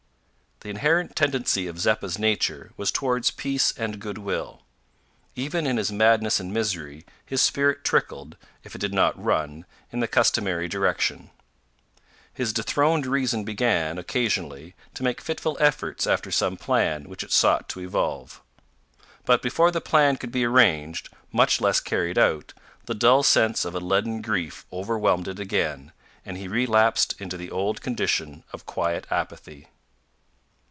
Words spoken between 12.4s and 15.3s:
dethroned reason began, occasionally, to make